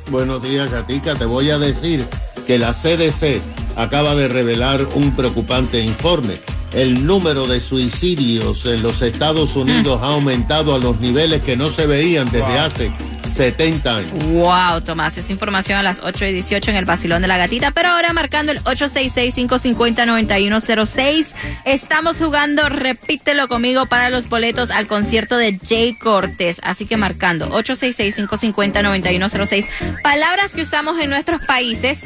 [0.09, 1.12] Buenos días, Gatica.
[1.16, 2.03] Te voy a decir
[2.47, 3.42] que la CDC
[3.77, 6.38] acaba de revelar un preocupante informe.
[6.72, 11.69] El número de suicidios en los Estados Unidos ha aumentado a los niveles que no
[11.69, 12.91] se veían desde hace
[13.33, 14.12] 70 años.
[14.27, 17.71] Wow, Tomás, esa información a las 8 y 18 en el Basilón de la Gatita,
[17.71, 21.28] pero ahora marcando el 866-550-9106.
[21.65, 26.60] Estamos jugando, repítelo conmigo, para los boletos al concierto de Jay Cortés.
[26.62, 29.66] Así que marcando 866-550-9106.
[30.03, 31.99] Palabras que usamos en nuestros países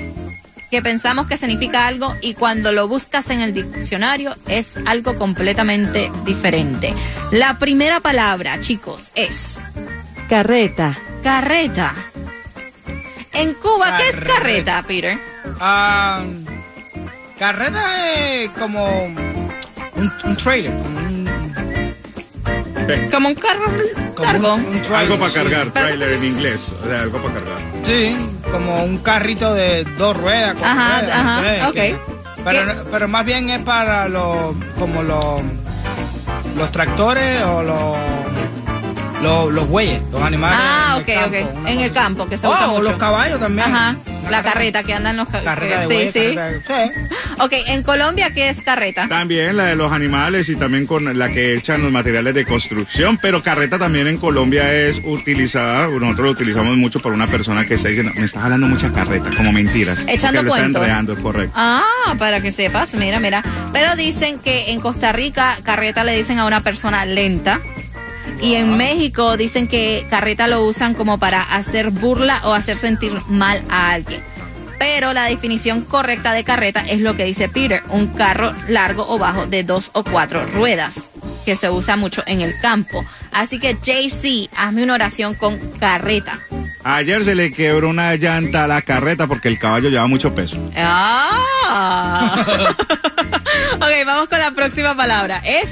[0.71, 6.11] que pensamos que significa algo y cuando lo buscas en el diccionario es algo completamente
[6.25, 6.93] diferente.
[7.33, 9.61] La primera palabra, chicos, es
[10.29, 10.99] Carreta.
[11.23, 11.95] carreta.
[13.33, 15.19] En Cuba, ¿qué es carreta, Peter?
[15.61, 16.23] Ah,
[17.39, 18.85] carreta es como
[19.95, 21.06] un, un trailer, como un,
[23.13, 23.65] Como un carro
[24.15, 24.55] como largo.
[24.55, 25.37] un- un trailer, Algo para sí.
[25.39, 26.73] cargar, trailer en inglés.
[26.83, 27.59] O sea, algo para cargar.
[27.85, 28.17] Sí,
[28.51, 30.57] como un carrito de dos ruedas.
[30.63, 31.75] Ajá, ruedas, ajá, sé, ok.
[31.75, 31.99] que-
[32.45, 35.43] pero, pero más bien es para los, como los,
[36.57, 37.97] los tractores o los,
[39.23, 40.59] los, los bueyes, los animales.
[40.61, 41.59] Ah, en ok, el campo, ok.
[41.61, 42.83] una En el campo, que se Oh, usa mucho.
[42.83, 43.67] los caballos también.
[43.75, 43.97] Ajá,
[44.31, 46.35] la carreta que andan los ca- Carreta de Sí, sí.
[46.35, 46.93] carreta de- sí.
[47.39, 49.07] Ok, en Colombia, ¿qué es carreta?
[49.09, 53.19] También la de los animales y también con la que echan los materiales de construcción,
[53.19, 57.75] pero carreta también en Colombia es utilizada, nosotros lo utilizamos mucho por una persona que
[57.75, 59.99] está diciendo, me estás hablando mucha carreta, como mentiras.
[60.07, 60.67] Echando lo cuento.
[60.67, 61.53] está enredando, correcto.
[61.57, 61.83] Ah,
[62.19, 63.43] para que sepas, mira, mira.
[63.73, 67.61] Pero dicen que en Costa Rica carreta le dicen a una persona lenta.
[68.41, 73.13] Y en México dicen que carreta lo usan como para hacer burla o hacer sentir
[73.29, 74.23] mal a alguien.
[74.79, 79.19] Pero la definición correcta de carreta es lo que dice Peter, un carro largo o
[79.19, 81.09] bajo de dos o cuatro ruedas,
[81.45, 83.05] que se usa mucho en el campo.
[83.33, 86.41] Así que JC, hazme una oración con carreta.
[86.85, 90.57] Ayer se le quebró una llanta a la carreta porque el caballo lleva mucho peso.
[90.77, 92.37] Ah.
[93.75, 95.39] ok, vamos con la próxima palabra.
[95.45, 95.71] Es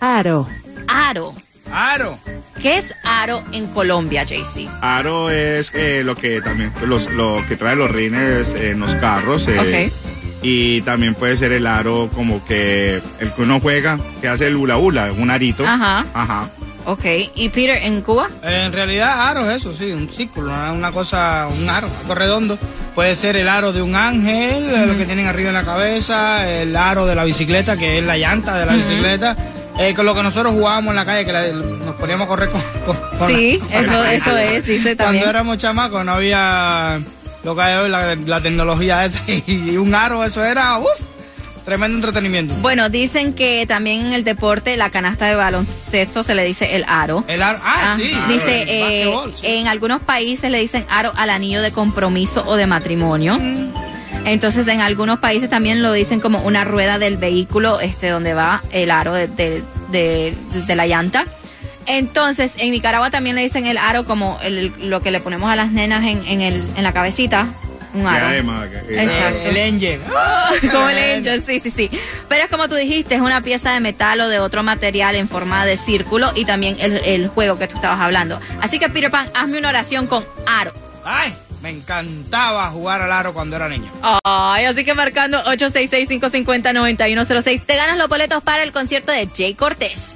[0.00, 0.48] Aro.
[0.88, 1.34] aro.
[1.72, 2.18] Aro.
[2.60, 4.68] ¿Qué es aro en Colombia, JC?
[4.82, 9.46] Aro es eh, lo que también los, lo que trae los rines en los carros.
[9.48, 9.90] eh,
[10.42, 14.56] Y también puede ser el aro como que el que uno juega, que hace el
[14.56, 15.64] hula hula, un arito.
[15.66, 16.04] Ajá.
[16.12, 16.50] Ajá.
[16.86, 18.28] Ok, ¿y Peter en Cuba?
[18.42, 22.58] En realidad, aro es eso, sí, un círculo, una- cosa, un aro, algo redondo.
[22.94, 26.50] Puede ser el aro de un ángel, eh, lo que tienen arriba en la cabeza,
[26.50, 29.36] el aro de la bicicleta, que es la llanta de la bicicleta.
[29.80, 32.48] Eh, con lo que nosotros jugábamos en la calle, que la- nos poníamos a correr
[32.50, 32.60] con...
[32.84, 37.00] con- con Sí, la- eso, eso es, dice Cuando éramos chamacos no había
[37.42, 40.86] lo que hay hoy, la, la tecnología esa, y un aro, eso era, uff,
[41.64, 42.54] tremendo entretenimiento.
[42.56, 46.84] Bueno, dicen que también en el deporte la canasta de baloncesto se le dice el
[46.86, 47.24] aro.
[47.28, 48.14] El aro, ah, Ah, sí.
[48.28, 49.46] Dice, eh, sí.
[49.46, 53.38] en algunos países le dicen aro al anillo de compromiso o de matrimonio.
[53.38, 53.72] Mm.
[54.24, 58.62] Entonces, en algunos países también lo dicen como una rueda del vehículo, este, donde va
[58.70, 60.34] el aro de, de- de-
[60.66, 61.24] de la llanta.
[61.86, 65.56] Entonces, en Nicaragua también le dicen el aro como el- lo que le ponemos a
[65.56, 67.48] las nenas en, en el, en la cabecita.
[67.92, 68.26] Un aro.
[69.00, 69.48] Exacto.
[69.48, 70.00] El angel.
[70.70, 71.90] como el angel, sí, sí, sí.
[72.28, 75.28] Pero es como tú dijiste, es una pieza de metal o de otro material en
[75.28, 78.38] forma de círculo y también el, el juego que tú estabas hablando.
[78.60, 80.72] Así que, Peter Pan, hazme una oración con aro.
[81.04, 83.90] Ay, me encantaba jugar al aro cuando era niño.
[84.24, 90.14] Ay, así que marcando 866-550-9106, te ganas los boletos para el concierto de Jay Cortés.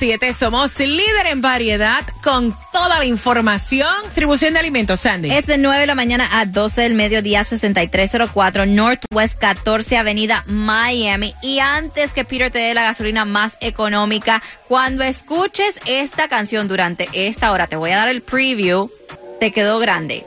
[0.10, 0.34] 106.7.
[0.34, 3.94] Somos líder en variedad con toda la información.
[4.04, 5.32] Distribución de alimentos, Sandy.
[5.32, 11.36] Es de 9 de la mañana a 12 del mediodía, 6304 Northwest 14 Avenida Miami.
[11.42, 17.08] Y antes que Peter te dé la gasolina más económica, cuando escuches esta canción durante
[17.14, 18.90] esta hora, te voy a dar el preview.
[19.40, 20.26] Te quedó grande.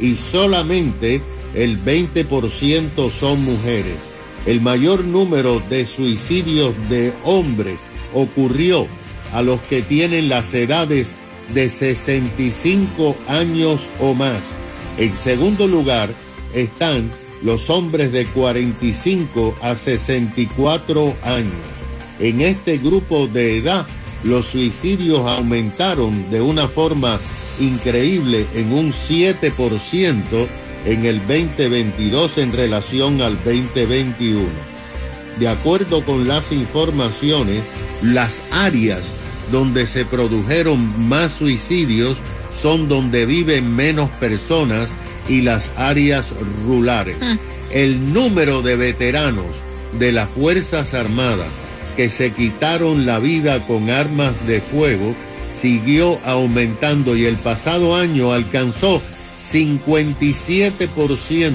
[0.00, 1.22] y solamente
[1.54, 3.96] el 20% son mujeres.
[4.44, 7.78] El mayor número de suicidios de hombres
[8.12, 8.86] ocurrió
[9.32, 11.14] a los que tienen las edades
[11.54, 14.42] de 65 años o más.
[14.98, 16.10] En segundo lugar
[16.54, 17.10] están
[17.42, 21.52] los hombres de 45 a 64 años.
[22.18, 23.86] En este grupo de edad,
[24.24, 27.20] los suicidios aumentaron de una forma
[27.60, 30.46] increíble en un 7%
[30.84, 34.42] en el 2022 en relación al 2021.
[35.38, 37.62] De acuerdo con las informaciones,
[38.02, 39.17] las áreas
[39.50, 42.18] donde se produjeron más suicidios
[42.60, 44.88] son donde viven menos personas
[45.28, 46.26] y las áreas
[46.66, 47.16] rurales.
[47.70, 49.46] El número de veteranos
[49.98, 51.48] de las Fuerzas Armadas
[51.96, 55.14] que se quitaron la vida con armas de fuego
[55.60, 59.02] siguió aumentando y el pasado año alcanzó
[59.52, 61.50] 57%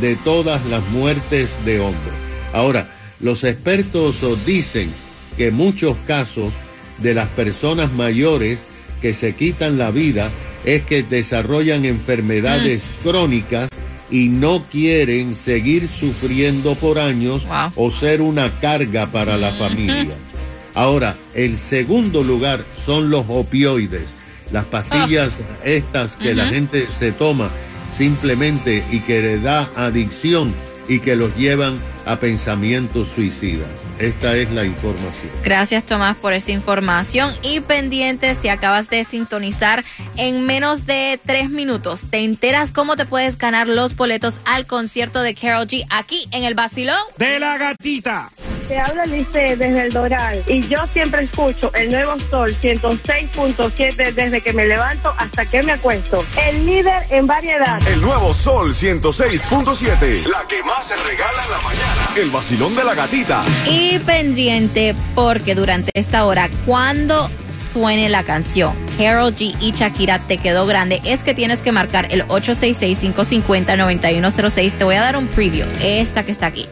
[0.00, 2.14] de todas las muertes de hombres.
[2.52, 2.88] Ahora,
[3.18, 4.16] los expertos
[4.46, 4.92] dicen
[5.36, 6.52] que muchos casos
[6.98, 8.60] de las personas mayores
[9.00, 10.30] que se quitan la vida
[10.64, 13.68] es que desarrollan enfermedades crónicas
[14.10, 20.14] y no quieren seguir sufriendo por años o ser una carga para la familia.
[20.74, 24.06] Ahora, el segundo lugar son los opioides,
[24.52, 25.32] las pastillas
[25.64, 27.48] estas que la gente se toma
[27.96, 30.52] simplemente y que le da adicción
[30.88, 33.68] y que los llevan a pensamientos suicidas.
[33.98, 35.30] Esta es la información.
[35.42, 39.84] Gracias Tomás por esa información y pendiente si acabas de sintonizar
[40.16, 42.00] en menos de tres minutos.
[42.10, 46.44] Te enteras cómo te puedes ganar los boletos al concierto de Carol G aquí en
[46.44, 48.30] el Basilón de la Gatita.
[48.68, 54.40] Te habla Lice desde el Doral y yo siempre escucho el nuevo Sol 106.7 desde
[54.40, 56.24] que me levanto hasta que me acuesto.
[56.48, 57.86] El líder en variedad.
[57.86, 60.26] El nuevo Sol 106.7.
[60.26, 62.08] La que más se regala en la mañana.
[62.16, 63.44] El vacilón de la gatita.
[63.66, 67.28] y pendiente porque durante esta hora cuando
[67.72, 72.06] suene la canción Carol G y Shakira te quedó grande es que tienes que marcar
[72.10, 76.66] el 866-550-9106 te voy a dar un preview esta que está aquí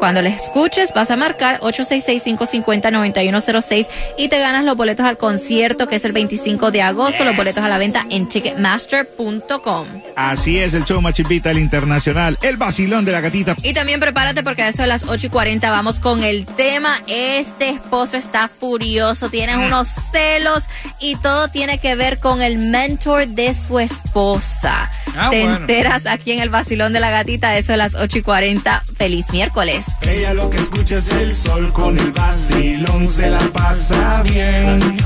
[0.00, 3.86] cuando la escuches, vas a marcar 866-550-9106
[4.18, 7.24] y te ganas los boletos al concierto que es el 25 de agosto.
[7.24, 9.86] Los boletos a la venta en ticketmaster.com.
[10.16, 13.56] Así es, el show Machipita, el internacional, el vacilón de la gatita.
[13.62, 17.00] Y también prepárate porque a eso de las 8 y 40 vamos con el tema.
[17.06, 20.64] Este esposo está furioso, tiene unos celos
[20.98, 24.90] y todo tiene que ver con el mentor de su esposa.
[25.16, 25.56] Ah, Te bueno.
[25.56, 28.82] enteras aquí en el vacilón de la gatita, a eso de las 8 y 40.
[28.96, 29.84] Feliz miércoles.
[30.02, 34.98] Ella lo que escucha es el sol con el vacilón, se la pasa bien.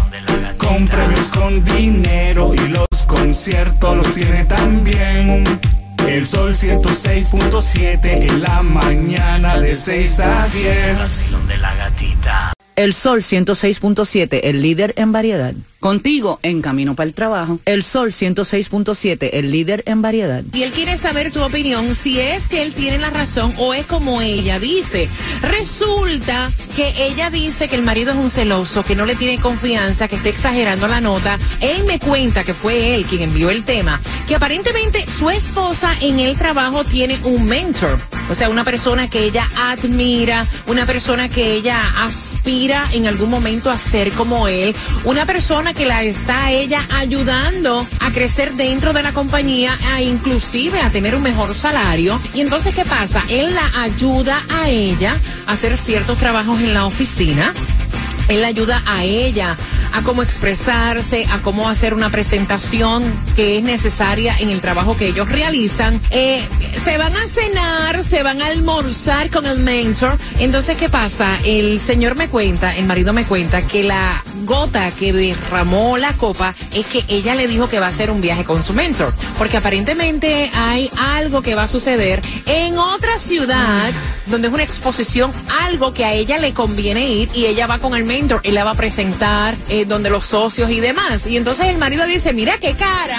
[0.59, 5.45] Con premios, con dinero y los conciertos los tiene también.
[6.07, 11.49] El sol 106.7 en la mañana de 6 a 10.
[11.49, 12.53] de la gatita.
[12.77, 15.55] El Sol 106.7, el líder en variedad.
[15.85, 17.61] Contigo en camino para el trabajo.
[17.67, 20.43] El Sol 106.7, el líder en variedad.
[20.55, 23.85] Y él quiere saber tu opinión, si es que él tiene la razón o es
[23.85, 25.11] como ella dice.
[25.43, 30.09] Resulta que ella dice que el marido es un celoso, que no le tiene confianza,
[30.09, 31.39] que está exagerando la nota.
[31.61, 36.19] Él me cuenta que fue él quien envió el tema, que aparentemente su esposa en
[36.19, 37.99] el trabajo tiene un mentor.
[38.31, 43.71] O sea, una persona que ella admira, una persona que ella aspira en algún momento
[43.71, 44.75] a ser como él,
[45.05, 50.81] una persona que la está ella ayudando a crecer dentro de la compañía, a inclusive
[50.81, 52.21] a tener un mejor salario.
[52.33, 53.23] Y entonces, ¿qué pasa?
[53.29, 55.17] Él la ayuda a ella
[55.47, 57.53] a hacer ciertos trabajos en la oficina.
[58.29, 59.57] Él la ayuda a ella
[59.95, 63.05] a cómo expresarse, a cómo hacer una presentación
[63.37, 66.01] que es necesaria en el trabajo que ellos realizan.
[66.11, 66.43] Eh,
[66.85, 70.19] se van a cenar, se van a almorzar con el mentor.
[70.41, 71.39] Entonces, ¿qué pasa?
[71.45, 76.55] El señor me cuenta, el marido me cuenta que la gota que derramó la copa
[76.75, 79.15] es que ella le dijo que va a hacer un viaje con su mentor.
[79.39, 83.93] Porque aparentemente hay algo que va a suceder en otra ciudad
[84.27, 85.31] donde es una exposición,
[85.63, 88.65] algo que a ella le conviene ir y ella va con el mentor y la
[88.65, 91.27] va a presentar eh, donde los socios y demás.
[91.27, 93.19] Y entonces el marido dice, mira qué cara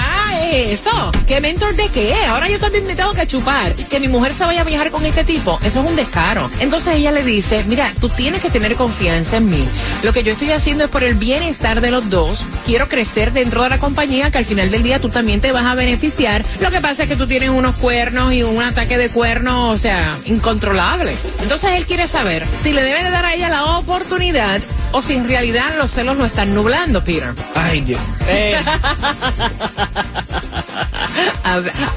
[0.52, 4.08] es eso, qué mentor de qué, ahora yo también me tengo que chupar, que mi
[4.08, 6.50] mujer se vaya a viajar con este tipo, eso es un descaro.
[6.60, 9.64] Entonces ella le dice, mira, tú tienes que tener confianza en mí.
[10.04, 13.64] Lo que yo estoy haciendo es por el bienestar de los dos, quiero crecer dentro
[13.64, 16.44] de la compañía, que al final del día tú también te vas a beneficiar.
[16.60, 19.78] Lo que pasa es que tú tienes unos cuernos y un ataque de cuernos, o
[19.78, 21.16] sea, incontrolable.
[21.42, 24.62] Entonces él quiere saber si le debe de dar a ella la oportunidad
[24.96, 27.34] o si en realidad los celos lo están nublando, Peter.
[27.54, 28.00] Ay, Dios.
[28.30, 28.58] Eh,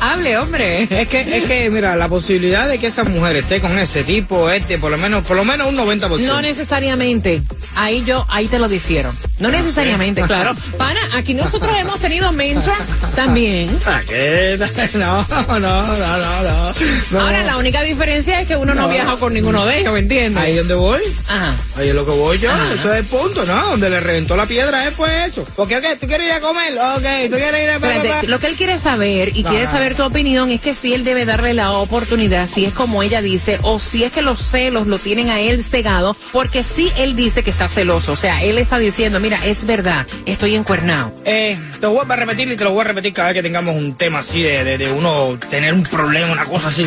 [0.00, 0.82] Hable, hombre.
[0.82, 4.50] es que, es que, mira, la posibilidad de que esa mujer esté con ese tipo,
[4.50, 6.20] este, por lo menos, por lo menos un 90%.
[6.20, 7.42] No necesariamente.
[7.75, 9.12] Ahí yo, ahí te lo difiero.
[9.38, 10.54] No necesariamente, claro.
[10.76, 12.76] Pana, aquí nosotros hemos tenido mentor
[13.14, 13.68] también.
[13.88, 14.58] Ah, ¿qué?
[14.94, 16.72] No, no, no, no,
[17.12, 17.20] no.
[17.20, 20.42] Ahora, la única diferencia es que uno no, viaja con ninguno de ellos, ¿me entiendes?
[20.42, 21.00] Ahí es donde voy.
[21.26, 21.54] Ajá.
[21.76, 22.50] Ahí es lo que voy yo.
[22.75, 23.70] Eso es el punto, ¿no?
[23.70, 24.90] Donde le reventó la piedra, ¿eh?
[24.90, 25.46] Fue eso.
[25.56, 26.72] Porque, ok, ¿tú quieres ir a comer?
[26.75, 27.75] Ok, ¿tú quieres ir a...
[27.76, 31.04] Espérate, lo que él quiere saber y quiere saber tu opinión es que si él
[31.04, 34.86] debe darle la oportunidad, si es como ella dice, o si es que los celos
[34.86, 38.58] lo tienen a él cegado, porque si él dice que está celoso, o sea, él
[38.58, 41.12] está diciendo, mira, es verdad, estoy encuernado.
[41.24, 43.42] Eh, te lo vuelvo a repetir y te lo voy a repetir cada vez que
[43.42, 46.86] tengamos un tema así de, de, de uno tener un problema, una cosa así.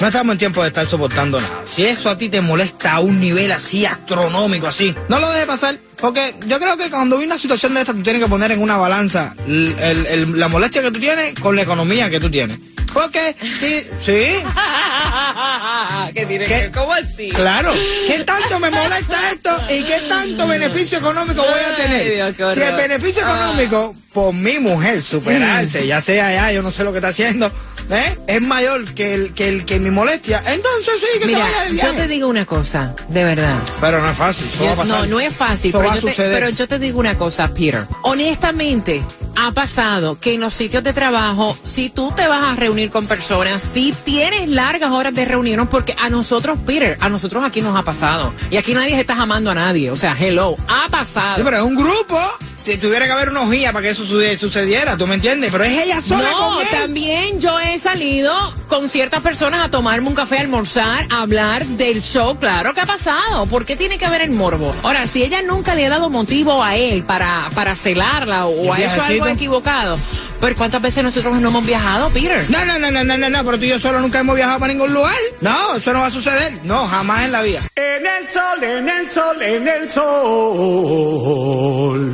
[0.00, 1.62] No estamos en tiempo de estar soportando nada.
[1.64, 5.46] Si eso a ti te molesta a un nivel así astronómico, así, no lo dejes
[5.46, 5.78] pasar.
[5.96, 8.60] Porque yo creo que cuando hay una situación de esta, tú tienes que poner en
[8.60, 12.30] una balanza el- el- el- la molestia que tú tienes con la economía que tú
[12.30, 12.58] tienes.
[12.92, 14.36] Porque, sí, sí,
[16.14, 16.70] ¿Qué tiene ¿Qué?
[16.74, 17.28] ¿Cómo así?
[17.30, 17.72] Claro.
[18.06, 22.34] ¿Qué tanto me molesta esto y qué tanto beneficio económico voy a Ay, tener?
[22.36, 23.32] Dios, si el beneficio Ah.
[23.34, 27.50] económico por mi mujer superarse, ya sea ya, yo no sé lo que está haciendo,
[27.90, 28.18] ¿eh?
[28.26, 31.62] es mayor que el que el que mi molestia, entonces sí que Mira, se vaya
[31.64, 31.96] de yo viaje.
[31.96, 33.58] te digo una cosa, de verdad.
[33.80, 34.46] Pero no es fácil.
[34.46, 35.00] eso Yo- va a pasar.
[35.00, 36.32] no, no es fácil, pero yo, te, suceder.
[36.40, 37.84] pero yo te digo una cosa, Peter.
[38.02, 39.02] Honestamente,
[39.36, 43.06] ha pasado que en los sitios de trabajo, si tú te vas a reunir con
[43.06, 47.76] personas, si tienes largas horas de reunión, porque a nosotros, Peter, a nosotros aquí nos
[47.76, 48.32] ha pasado.
[48.50, 49.90] Y aquí nadie se está amando a nadie.
[49.90, 51.36] O sea, hello, ha pasado.
[51.36, 52.18] Sí, pero es un grupo.
[52.66, 55.52] Si tuviera que haber unos guías para que eso sucediera, ¿tú me entiendes?
[55.52, 56.68] Pero es ella sola No, con él.
[56.72, 58.32] también yo he salido
[58.66, 62.36] con ciertas personas a tomarme un café, a almorzar, a hablar del show.
[62.36, 63.46] Claro que ha pasado.
[63.46, 64.74] ¿Por qué tiene que haber el morbo?
[64.82, 68.68] Ahora, si ella nunca le ha dado motivo a él para, para celarla o, ¿Y
[68.68, 69.96] o ha hecho algo equivocado,
[70.40, 72.44] pero ¿cuántas veces nosotros no hemos viajado, Peter?
[72.50, 74.58] No, no, no, no, no, no, no, pero tú y yo solo nunca hemos viajado
[74.58, 75.14] para ningún lugar.
[75.40, 76.58] No, eso no va a suceder.
[76.64, 77.60] No, jamás en la vida.
[77.74, 80.06] En el sol, en el sol, en el sol.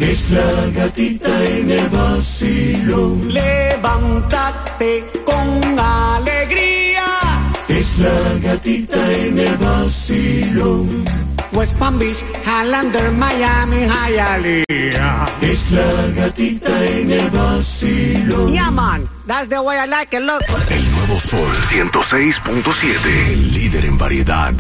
[0.01, 3.33] Es la gatita en el vacilón.
[3.33, 7.05] Levántate con alegría.
[7.69, 11.22] Es la gatita en el vacilón.
[11.63, 15.29] West Palm Beach, Highlander, Miami, Hialeah.
[15.41, 18.53] Es la gatita en el vacilón.
[18.53, 20.43] Yeah, man, that's the way I like it, look.
[20.69, 23.33] El nuevo Sol 106.7.
[23.33, 24.53] El líder en variedad.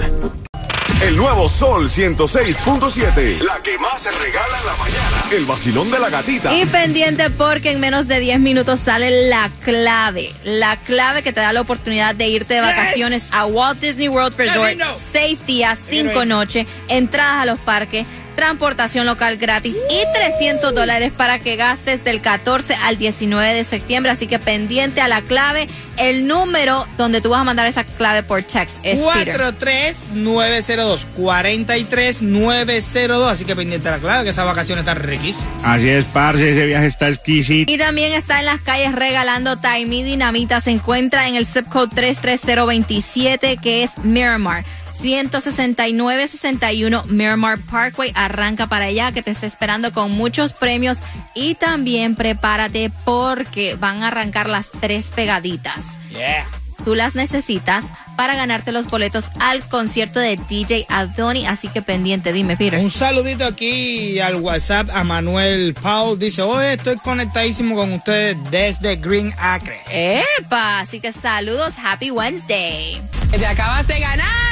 [1.02, 3.40] El nuevo Sol 106.7.
[3.42, 5.24] La que más se regala en la mañana.
[5.32, 6.54] El vacilón de la gatita.
[6.54, 10.32] Y pendiente porque en menos de 10 minutos sale la clave.
[10.44, 14.36] La clave que te da la oportunidad de irte de vacaciones a Walt Disney World
[14.36, 14.68] Resort.
[14.70, 15.00] lindo.
[15.12, 21.38] Seis días, cinco noches, entradas a los parques, transportación local gratis y 300 dólares para
[21.38, 24.12] que gastes del 14 al 19 de septiembre.
[24.12, 25.68] Así que pendiente a la clave.
[25.96, 29.36] El número donde tú vas a mandar esa clave por text es Peter.
[29.36, 35.46] 43902 43902 Así que pendiente a la clave que esas vacaciones están riquísimas.
[35.64, 37.70] Así es, parce, ese viaje está exquisito.
[37.70, 40.60] Y también está en las calles regalando Time y Dinamita.
[40.60, 44.64] Se encuentra en el zip code 33027 que es Miramar.
[45.00, 48.12] 169-61 Miramar Parkway.
[48.14, 50.98] Arranca para allá que te está esperando con muchos premios.
[51.34, 55.84] Y también prepárate porque van a arrancar las tres pegaditas.
[56.10, 56.46] Yeah.
[56.84, 57.84] Tú las necesitas
[58.16, 61.46] para ganarte los boletos al concierto de DJ Adoni.
[61.46, 62.80] Así que pendiente, dime, Peter.
[62.80, 66.18] Un saludito aquí al WhatsApp a Manuel Paul.
[66.18, 69.80] Dice, oye, estoy conectadísimo con ustedes desde Green Acre.
[69.90, 70.80] ¡Epa!
[70.80, 73.00] Así que saludos, Happy Wednesday.
[73.30, 74.51] Te acabas de ganar.